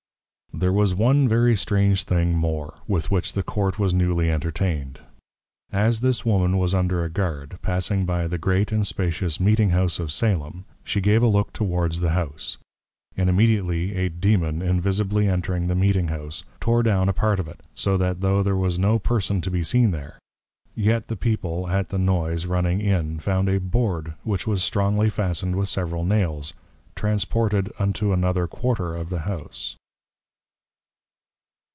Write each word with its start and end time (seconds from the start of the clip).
There 0.53 0.73
was 0.73 0.93
one 0.93 1.27
very 1.29 1.55
strange 1.55 2.03
thing 2.03 2.37
more, 2.37 2.77
with 2.85 3.09
which 3.09 3.33
the 3.33 3.41
Court 3.41 3.79
was 3.79 3.95
newly 3.95 4.29
entertained. 4.29 4.99
As 5.71 6.01
this 6.01 6.23
Woman 6.23 6.57
was 6.57 6.75
under 6.75 7.03
a 7.03 7.09
Guard, 7.09 7.57
passing 7.63 8.05
by 8.05 8.27
the 8.27 8.37
great 8.37 8.71
and 8.71 8.85
spacious 8.85 9.39
Meeting 9.39 9.69
house 9.71 9.97
of 9.97 10.11
Salem, 10.11 10.65
she 10.83 11.01
gave 11.01 11.23
a 11.23 11.27
look 11.27 11.51
towards 11.51 11.99
the 12.01 12.11
House: 12.11 12.57
And 13.17 13.27
immediately 13.29 13.95
a 13.95 14.09
Dæmon 14.09 14.61
invisibly 14.61 15.25
entring 15.27 15.65
the 15.65 15.73
Meeting 15.73 16.09
house, 16.09 16.43
tore 16.59 16.83
down 16.83 17.09
a 17.09 17.13
part 17.13 17.39
of 17.39 17.47
it; 17.47 17.61
so 17.73 17.97
that 17.97 18.19
tho' 18.21 18.43
there 18.43 18.57
was 18.57 18.77
no 18.77 18.99
Person 18.99 19.41
to 19.41 19.49
be 19.49 19.63
seen 19.63 19.89
there, 19.89 20.19
yet 20.75 21.07
the 21.07 21.15
People, 21.17 21.69
at 21.69 21.89
the 21.89 21.97
noise, 21.97 22.45
running 22.45 22.81
in, 22.81 23.19
found 23.19 23.49
a 23.49 23.57
Board, 23.59 24.13
which 24.23 24.45
was 24.45 24.61
strongly 24.61 25.09
fastned 25.09 25.55
with 25.55 25.69
several 25.69 26.03
Nails, 26.03 26.53
transported 26.93 27.71
unto 27.79 28.11
another 28.13 28.47
quarter 28.47 28.95
of 28.95 29.09
the 29.09 29.19
House. 29.21 29.75